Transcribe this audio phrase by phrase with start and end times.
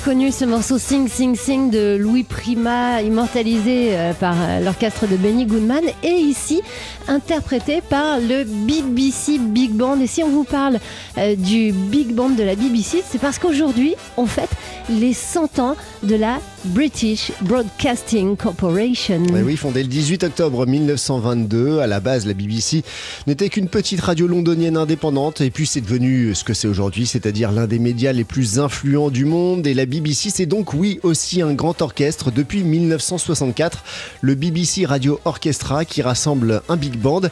[0.00, 5.14] Reconnu, ce morceau Sing Sing Sing de Louis Prima, immortalisé euh, par euh, l'orchestre de
[5.16, 6.62] Benny Goodman, et ici
[7.06, 10.00] interprété par le BBC Big Band.
[10.00, 10.78] Et si on vous parle
[11.18, 14.50] euh, du Big Band de la BBC, c'est parce qu'aujourd'hui, on fête
[14.88, 19.22] les 100 ans de la British Broadcasting Corporation.
[19.32, 21.78] Oui, oui, fondée le 18 octobre 1922.
[21.78, 22.82] À la base, la BBC
[23.26, 27.50] n'était qu'une petite radio londonienne indépendante, et puis c'est devenu ce que c'est aujourd'hui, c'est-à-dire
[27.50, 29.66] l'un des médias les plus influents du monde.
[29.66, 33.82] Et la BBC, c'est donc, oui, aussi un grand orchestre depuis 1964,
[34.20, 37.22] le BBC Radio Orchestra, qui rassemble un big band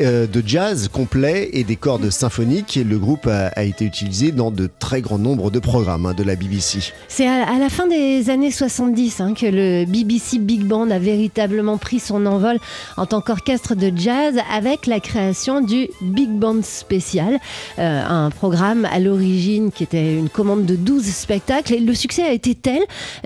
[0.00, 2.78] euh, de jazz complet et des cordes symphoniques.
[2.84, 6.24] Le groupe a, a, été utilisé dans de très grands nombres de programmes hein, de
[6.24, 6.92] la BBC.
[7.08, 10.98] C'est à, à, la fin des années 70 hein, que le BBC Big Band a
[10.98, 12.56] véritablement pris son envol
[12.96, 17.38] en tant qu'orchestre de jazz avec la création du Big Band spécial,
[17.78, 21.74] euh, un programme à l'origine qui était une commande de 12 spectacles.
[21.74, 22.80] Et le succès a été tel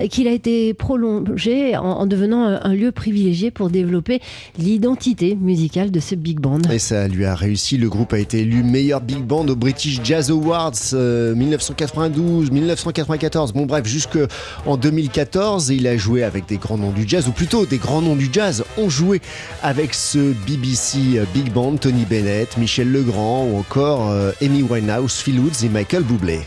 [0.09, 4.21] qu'il a été prolongé en, en devenant un, lieu privilégié pour développer
[4.59, 6.59] l'identité musicale de ce Big Band.
[6.69, 7.77] Et ça lui a réussi.
[7.77, 13.53] Le groupe a été élu meilleur Big Band au British Jazz Awards euh, 1992, 1994.
[13.53, 15.36] Bon bref, jusqu'en 2014,
[15.69, 18.27] il a joué avec des grands noms du jazz, ou plutôt des grands noms du
[18.31, 19.21] jazz ont joué
[19.61, 25.39] avec ce BBC Big Band, Tony Bennett, Michel Legrand ou encore euh, Amy Winehouse, Phil
[25.39, 26.41] Woods et Michael Bublé.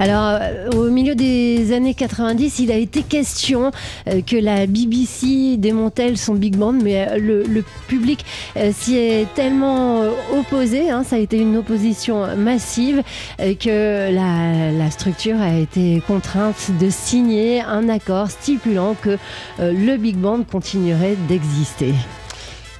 [0.00, 3.72] Alors, euh, au milieu des années 90, il a été question
[4.06, 8.24] euh, que la BBC démantèle son big band, mais euh, le, public
[8.72, 13.02] s'y est tellement opposé, hein, ça a été une opposition massive,
[13.38, 19.16] que la, structure a été contrainte de signer un accord stipulant que
[19.58, 21.94] le big band continuerait d'exister.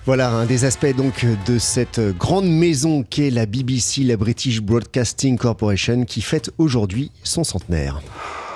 [0.09, 5.37] Voilà un des aspects donc de cette grande maison qu'est la BBC, la British Broadcasting
[5.37, 8.01] Corporation, qui fête aujourd'hui son centenaire.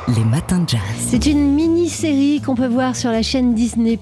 [0.09, 0.81] Les matins de jazz.
[0.99, 4.01] C'est une mini-série qu'on peut voir sur la chaîne Disney+.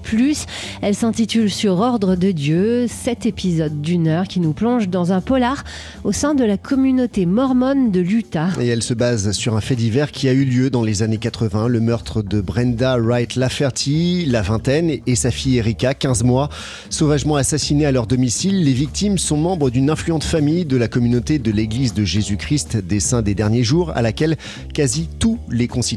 [0.81, 5.21] Elle s'intitule Sur ordre de Dieu, sept épisodes d'une heure qui nous plonge dans un
[5.21, 5.63] polar
[6.03, 8.49] au sein de la communauté mormone de l'Utah.
[8.59, 11.19] Et elle se base sur un fait divers qui a eu lieu dans les années
[11.19, 16.49] 80, le meurtre de Brenda Wright Lafferty, la vingtaine, et sa fille Erika, 15 mois,
[16.89, 18.63] sauvagement assassinés à leur domicile.
[18.63, 22.99] Les victimes sont membres d'une influente famille de la communauté de l'Église de Jésus-Christ des
[22.99, 24.35] Saints des Derniers Jours, à laquelle
[24.73, 25.90] quasi tous les concitoyens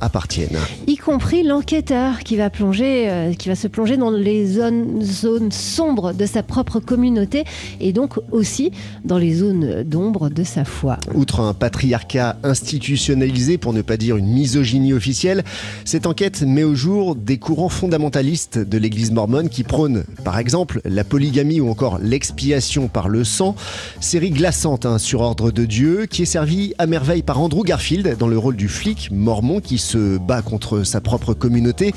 [0.00, 0.58] appartiennent.
[0.86, 5.52] Y compris l'enquêteur qui va plonger, euh, qui va se plonger dans les zones, zones
[5.52, 7.44] sombres de sa propre communauté
[7.80, 8.72] et donc aussi
[9.04, 10.98] dans les zones d'ombre de sa foi.
[11.14, 15.44] Outre un patriarcat institutionnalisé, pour ne pas dire une misogynie officielle,
[15.84, 20.80] cette enquête met au jour des courants fondamentalistes de l'église mormone qui prônent, par exemple,
[20.84, 23.54] la polygamie ou encore l'expiation par le sang.
[24.00, 28.16] Série glaçante hein, sur ordre de Dieu qui est servie à merveille par Andrew Garfield
[28.18, 31.92] dans le rôle du flic mormon qui se bat contre sa propre communauté,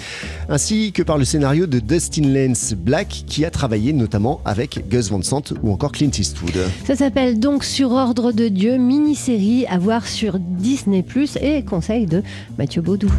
[0.49, 5.09] ainsi que par le scénario de Dustin Lance Black qui a travaillé notamment avec Gus
[5.09, 6.57] Van Sant ou encore Clint Eastwood.
[6.85, 11.03] Ça s'appelle donc Sur ordre de Dieu, mini-série à voir sur Disney⁇
[11.41, 12.23] et conseil de
[12.57, 13.11] Mathieu Baudou.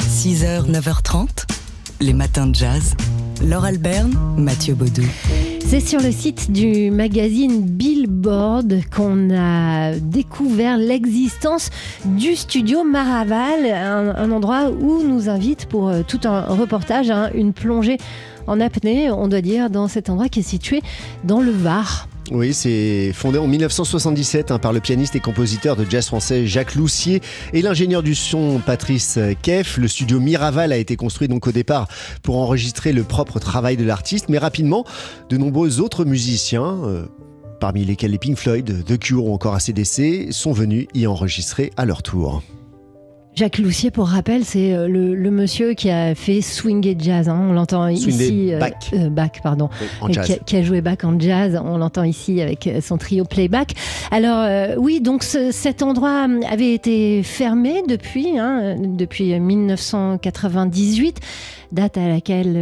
[0.00, 1.28] 6h, 9h30,
[2.00, 2.94] les matins de jazz.
[3.42, 5.04] Laure Alberne, Mathieu Baudou.
[5.70, 11.70] C'est sur le site du magazine Billboard qu'on a découvert l'existence
[12.04, 17.52] du studio Maraval, un, endroit où nous invite pour euh, tout un reportage, hein, une
[17.52, 17.98] plongée
[18.48, 20.82] en apnée, on doit dire, dans cet endroit qui est situé
[21.22, 22.08] dans le Var.
[22.30, 26.76] Oui, c'est fondé en 1977 hein, par le pianiste et compositeur de jazz français Jacques
[26.76, 27.20] Loussier
[27.52, 29.78] et l'ingénieur du son Patrice Keff.
[29.78, 31.88] Le studio Miraval a été construit donc au départ
[32.22, 34.84] pour enregistrer le propre travail de l'artiste, mais rapidement,
[35.28, 37.06] de nombreux autres musiciens, euh,
[37.58, 41.84] parmi lesquels les Pink Floyd, The Cure ou encore ACDC, sont venus y enregistrer à
[41.84, 42.44] leur tour.
[43.36, 47.28] Jacques Loussier, pour rappel, c'est euh, le, le monsieur qui a fait swing et jazz.
[47.28, 47.46] hein.
[47.48, 48.48] On l'entend ici.
[48.48, 48.72] et euh, Bach.
[48.92, 49.08] euh,
[49.42, 49.70] pardon.
[50.02, 50.26] En jazz.
[50.26, 51.58] Qui, a, qui a joué Bach en jazz.
[51.64, 53.72] On l'entend ici avec euh, son trio playback.
[54.10, 61.20] Alors euh, oui, donc ce- cet endroit avait été fermé depuis, hein, depuis 1998,
[61.72, 62.52] date à laquelle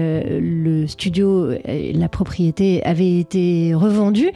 [0.41, 4.31] le studio, et la propriété avait été revendue.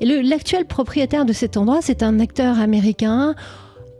[0.00, 3.34] Et l'actuel propriétaire de cet endroit, c'est un acteur américain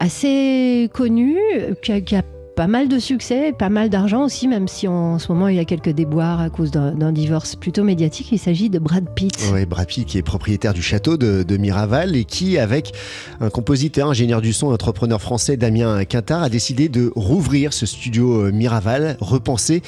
[0.00, 1.38] assez connu,
[1.82, 2.22] qui a, a
[2.54, 5.58] pas mal de succès, pas mal d'argent aussi, même si en ce moment il y
[5.58, 8.28] a quelques déboires à cause d'un divorce plutôt médiatique.
[8.30, 9.36] Il s'agit de Brad Pitt.
[9.52, 12.92] Ouais, Brad Pitt qui est propriétaire du château de, de Miraval et qui, avec
[13.40, 18.46] un compositeur, ingénieur du son, entrepreneur français Damien Quintard, a décidé de rouvrir ce studio
[18.46, 19.82] euh, Miraval, repensé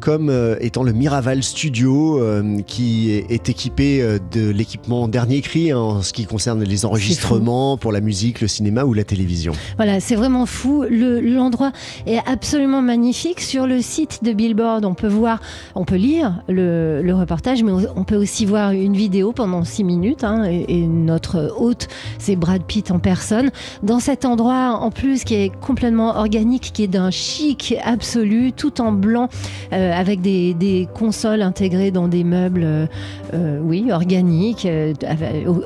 [0.00, 5.40] comme euh, étant le Miraval Studio, euh, qui est, est équipé euh, de l'équipement dernier
[5.40, 9.04] cri hein, en ce qui concerne les enregistrements pour la musique, le cinéma ou la
[9.04, 9.52] télévision.
[9.76, 10.84] Voilà, c'est vraiment fou.
[10.88, 11.72] Le- L'endroit
[12.06, 13.40] est absolument magnifique.
[13.40, 15.40] Sur le site de Billboard, on peut voir,
[15.74, 19.84] on peut lire le, le reportage, mais on peut aussi voir une vidéo pendant six
[19.84, 20.24] minutes.
[20.24, 23.50] hein, et, et notre hôte, c'est Brad Pitt en personne.
[23.82, 28.80] Dans cet endroit, en plus, qui est complètement organique, qui est d'un chic absolu, tout
[28.80, 29.28] en blanc,
[29.72, 32.86] euh, avec des, des consoles intégrées dans des meubles, euh,
[33.34, 34.92] euh, oui, organiques, euh,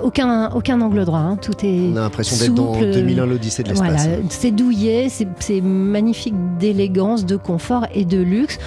[0.03, 1.19] aucun, aucun angle droit.
[1.21, 2.93] hein, tout est On a l'impression d'être dans souple.
[2.93, 4.07] 2001 l'Odyssée de l'espace.
[4.07, 8.59] Voilà, c'est douillet, c'est magnifique d'élégance, de confort et de luxe.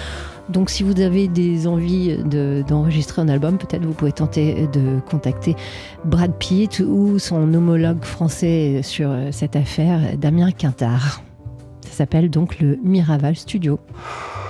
[0.48, 5.00] Donc si vous avez des envies de- d'enregistrer un album, peut-être vous pouvez tenter de
[5.10, 5.56] contacter
[6.04, 11.22] Brad Pitt ou son homologue français sur euh, cette affaire, Damien Quintard.
[11.90, 13.78] Ça s'appelle donc le Miraval Studio.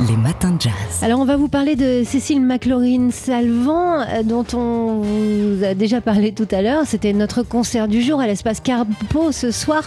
[0.07, 0.73] Les matins de jazz.
[1.01, 6.03] Alors on va vous parler de Cécile McLaurin Salvant, euh, dont on vous a déjà
[6.03, 6.83] parlé tout à l'heure.
[6.85, 9.85] C'était notre concert du jour à l'espace Carpo ce soir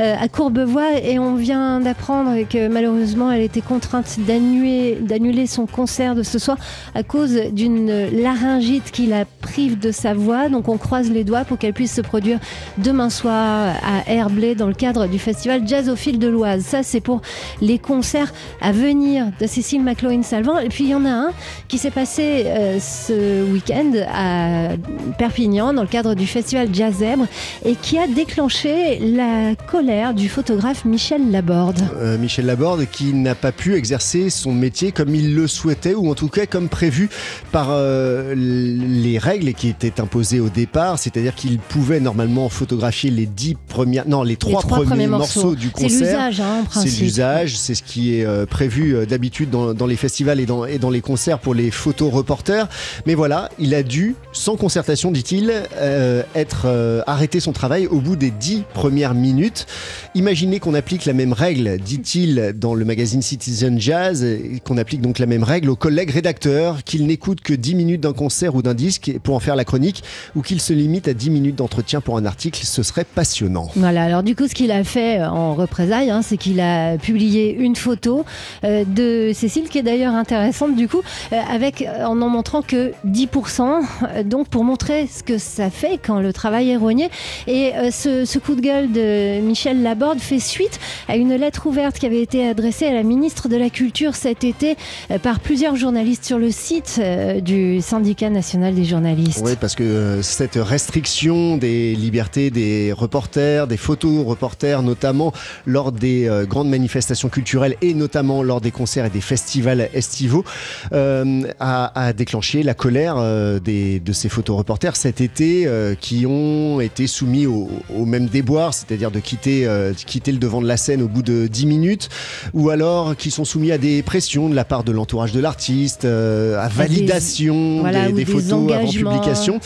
[0.00, 5.66] euh, à Courbevoie et on vient d'apprendre que malheureusement elle était contrainte d'annuler d'annuler son
[5.66, 6.56] concert de ce soir
[6.94, 10.48] à cause d'une laryngite qui la prive de sa voix.
[10.48, 12.38] Donc on croise les doigts pour qu'elle puisse se produire
[12.78, 16.64] demain soir à Herblay dans le cadre du festival Jazz au fil de l'Oise.
[16.64, 17.20] Ça c'est pour
[17.60, 20.58] les concerts à venir de Cécile McLaurin-Salvant.
[20.58, 21.30] Et puis il y en a un
[21.68, 24.70] qui s'est passé euh, ce week-end à
[25.18, 27.26] Perpignan dans le cadre du festival Jazz Zèbre
[27.64, 31.80] et qui a déclenché la colère du photographe Michel Laborde.
[31.96, 36.10] Euh, Michel Laborde qui n'a pas pu exercer son métier comme il le souhaitait ou
[36.10, 37.08] en tout cas comme prévu
[37.52, 43.26] par euh, les règles qui étaient imposées au départ, c'est-à-dire qu'il pouvait normalement photographier les
[43.26, 45.54] dix premières, non les trois, Les trois premiers morceaux.
[45.54, 45.98] du C'est concert.
[46.00, 49.86] l'usage, hein, en C'est l'usage, c'est ce qui est euh, prévu euh, d'habitude dans, dans
[49.86, 52.68] les festivals et dans, et dans les concerts pour les photoreporters.
[53.06, 58.00] Mais voilà, il a dû, sans concertation, dit-il, euh, être euh, arrêté son travail au
[58.00, 59.66] bout des dix premières minutes.
[60.14, 64.26] Imaginez qu'on applique la même règle, dit-il dans le magazine Citizen Jazz,
[64.64, 68.12] qu'on applique donc la même règle aux collègues rédacteurs, qu'ils n'écoutent que 10 minutes d'un
[68.12, 70.02] concert ou d'un disque pour en faire la chronique,
[70.34, 73.68] ou qu'ils se limitent à 10 minutes d'entretien pour un article, ce serait passionnant.
[73.76, 76.69] Voilà, alors du coup, ce qu'il a fait en représailles, hein, c'est qu'il a
[77.02, 78.24] publié une photo
[78.64, 81.02] euh, de Cécile, qui est d'ailleurs intéressante du coup,
[81.32, 85.98] euh, avec, en en montrant que 10%, euh, donc pour montrer ce que ça fait
[86.04, 87.10] quand le travail est rogné.
[87.46, 90.78] Et euh, ce, ce coup de gueule de Michel Laborde fait suite
[91.08, 94.44] à une lettre ouverte qui avait été adressée à la ministre de la Culture cet
[94.44, 94.76] été
[95.10, 99.42] euh, par plusieurs journalistes sur le site euh, du syndicat national des journalistes.
[99.44, 105.32] Oui, parce que euh, cette restriction des libertés des reporters, des photos reporters, notamment
[105.66, 110.44] lors des euh, grandes manifestations culturelles et notamment lors des concerts et des festivals estivaux,
[110.92, 116.26] euh, a, a déclenché la colère euh, des, de ces photoreporters cet été euh, qui
[116.26, 119.66] ont été soumis au, au même déboire, c'est-à-dire de quitter,
[120.04, 122.08] quitter le devant de la scène au bout de 10 minutes,
[122.52, 126.04] ou alors qui sont soumis à des pressions de la part de l'entourage de l'artiste,
[126.04, 129.60] à validation des, ou des des photos avant publication.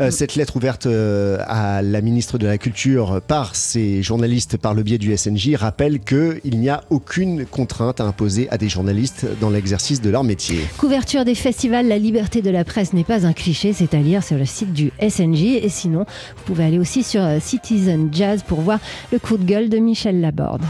[0.00, 4.82] Euh, cette lettre ouverte à la ministre de la Culture par ces journalistes par le
[4.82, 5.98] biais du SNJ rappelle
[6.40, 10.60] qu'il n'y a aucune contrainte à imposer à des journalistes dans l'exercice de leur métier.
[10.76, 14.22] Couverture des festivals, la liberté de la presse n'est pas un cliché, c'est à lire
[14.22, 15.42] sur le site du SNJ.
[15.62, 16.04] Et sinon,
[16.36, 18.78] vous pouvez aller aussi sur euh, Citizen Jazz pour voir
[19.12, 20.62] le coup de gueule de Michel Laborde.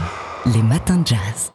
[0.45, 1.51] Les matins de jazz.